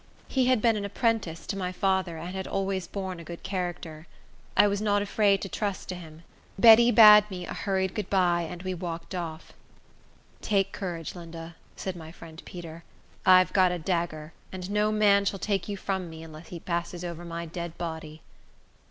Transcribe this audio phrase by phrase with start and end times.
[0.27, 4.07] He had been an apprentice to my father, and had always borne a good character.
[4.57, 6.23] I was not afraid to trust to him.
[6.57, 9.53] Betty bade me a hurried good by, and we walked off.
[10.41, 12.83] "Take courage, Linda," said my friend Peter.
[13.27, 17.03] "I've got a dagger, and no man shall take you from me, unless he passes
[17.05, 18.23] over my dead body."